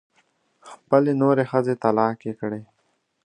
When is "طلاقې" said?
1.83-2.31